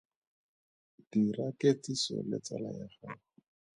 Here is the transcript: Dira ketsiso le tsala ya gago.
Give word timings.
Dira 1.11 1.47
ketsiso 1.59 2.15
le 2.29 2.37
tsala 2.45 2.69
ya 2.79 2.87
gago. 2.99 3.21